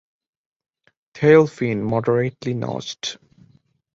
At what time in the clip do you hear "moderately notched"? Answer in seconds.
1.83-3.17